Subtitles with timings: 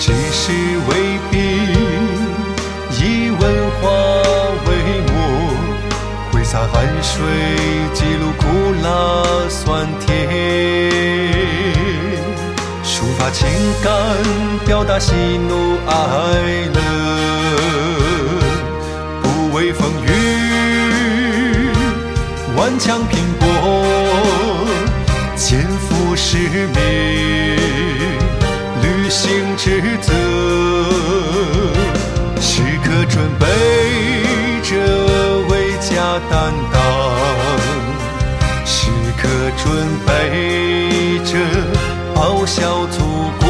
[0.00, 0.50] 知识
[0.88, 0.96] 为
[1.30, 1.36] 笔，
[2.98, 3.40] 以文
[3.78, 3.90] 化
[4.64, 4.68] 为
[5.12, 5.14] 墨，
[6.32, 7.22] 挥洒汗水，
[7.92, 8.46] 记录苦
[8.82, 8.88] 辣
[9.50, 10.08] 酸甜，
[12.82, 13.46] 抒发情
[13.84, 13.92] 感，
[14.64, 15.12] 表达喜
[15.46, 15.92] 怒哀
[16.72, 16.80] 乐，
[19.20, 20.08] 不畏风雨，
[22.56, 23.46] 顽强拼搏，
[25.36, 27.89] 肩负使命。
[29.10, 30.12] 行职责，
[32.40, 33.46] 时刻准备
[34.62, 34.70] 着
[35.48, 35.90] 为家
[36.30, 36.80] 担当，
[38.64, 38.88] 时
[39.20, 39.66] 刻准
[40.06, 40.08] 备
[41.24, 41.32] 着
[42.14, 42.98] 报效祖
[43.40, 43.44] 国。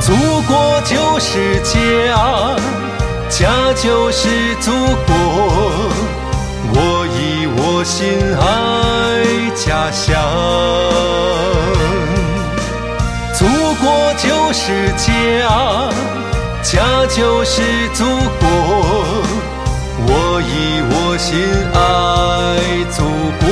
[0.00, 1.68] 祖国就是家，
[3.28, 5.10] 家就是祖国。
[6.72, 7.18] 我以
[7.56, 7.98] 我心
[8.38, 8.42] 安
[9.54, 10.14] 家乡，
[13.38, 13.44] 祖
[13.80, 15.08] 国就是家，
[16.62, 17.62] 家就是
[17.94, 18.42] 祖国。
[20.06, 20.08] 我
[20.42, 21.28] 以我心
[21.74, 21.78] 爱
[22.90, 22.98] 祖
[23.40, 23.44] 国，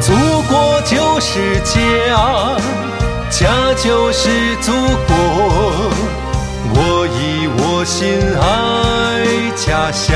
[0.00, 0.06] 祖
[0.48, 1.74] 国就是家，
[3.30, 3.42] 家
[3.82, 4.72] 就是祖
[5.06, 5.12] 国。
[6.76, 7.18] 我以
[7.58, 8.42] 我心爱
[9.56, 10.12] 家乡，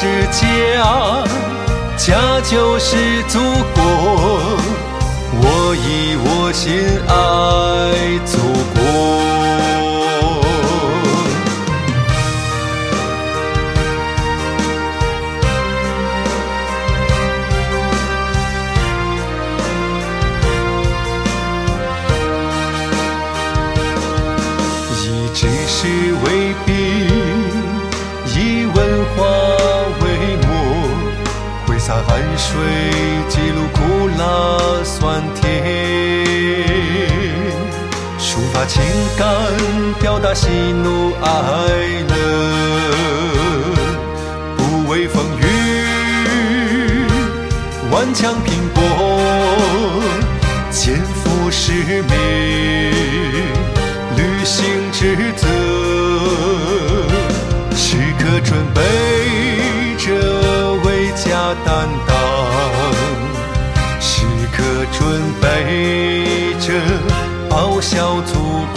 [0.00, 1.24] 是家，
[1.96, 3.40] 家就是祖
[3.74, 3.82] 国。
[5.40, 6.70] 我以我心
[7.08, 7.12] 爱
[8.24, 8.38] 祖
[8.76, 9.17] 国。
[32.06, 32.54] 汗水
[33.28, 34.22] 记录苦辣
[34.84, 35.44] 酸甜，
[38.18, 38.82] 抒发情
[39.16, 39.26] 感，
[40.00, 40.48] 表达喜
[40.82, 41.28] 怒哀
[42.08, 42.14] 乐，
[44.56, 45.44] 不畏风雨，
[47.90, 48.82] 顽强拼搏，
[50.70, 52.12] 肩负使命，
[54.16, 55.46] 履行职责，
[57.74, 58.80] 时刻准备
[64.92, 66.72] 准备着
[67.48, 68.32] 报效祖
[68.74, 68.76] 国。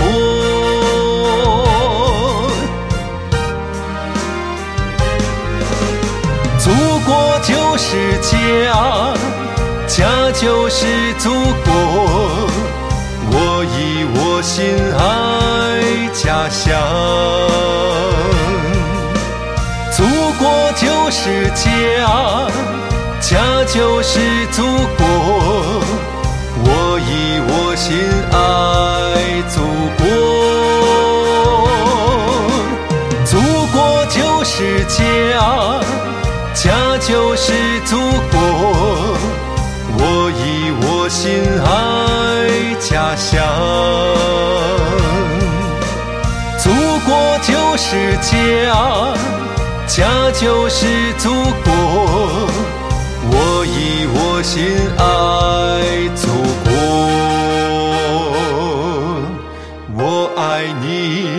[6.60, 6.70] 祖
[7.06, 8.30] 国就是家，
[9.88, 12.50] 家就是祖国。
[13.34, 13.36] 我
[13.66, 15.00] 以我心爱
[16.14, 16.62] 家乡。
[19.96, 20.04] 祖
[20.38, 21.66] 国就是家，
[23.22, 24.20] 家就是
[24.52, 24.64] 祖
[24.98, 25.82] 国。
[26.64, 26.68] 我
[27.00, 27.96] 以我心
[28.32, 28.36] 爱
[29.48, 29.56] 祖
[29.98, 30.04] 国。
[33.26, 33.32] 祖
[33.72, 35.00] 国就是家，
[36.54, 37.54] 家就是
[37.86, 37.96] 祖
[38.32, 38.36] 国。
[39.98, 40.42] 我以
[40.82, 41.22] 我心
[41.64, 41.70] 爱
[42.80, 43.32] 家乡。
[46.58, 46.70] 祖
[47.08, 47.10] 国
[47.44, 48.30] 就是家。
[49.88, 51.30] 家就是祖
[51.66, 52.48] 国，
[54.44, 54.64] 心
[54.98, 55.04] 爱
[56.16, 56.28] 祖
[56.64, 56.74] 国，
[59.96, 61.30] 我爱你，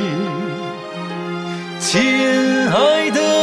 [1.81, 1.91] 亲
[2.71, 3.42] 爱的。